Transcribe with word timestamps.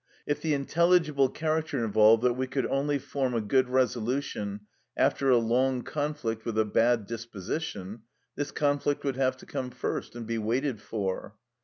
If 0.25 0.41
the 0.41 0.55
intelligible 0.55 1.29
character 1.29 1.85
involved 1.85 2.23
that 2.23 2.33
we 2.33 2.47
could 2.47 2.65
only 2.65 2.97
form 2.97 3.35
a 3.35 3.39
good 3.39 3.69
resolution 3.69 4.61
after 4.97 5.29
a 5.29 5.37
long 5.37 5.83
conflict 5.83 6.43
with 6.43 6.57
a 6.57 6.65
bad 6.65 7.05
disposition, 7.05 8.01
this 8.35 8.49
conflict 8.49 9.03
would 9.03 9.15
have 9.17 9.37
to 9.37 9.45
come 9.45 9.69
first 9.69 10.15
and 10.15 10.25
be 10.25 10.39
waited 10.39 10.81
for. 10.81 11.35